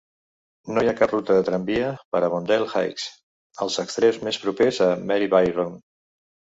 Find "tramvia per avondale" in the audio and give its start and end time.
1.49-2.71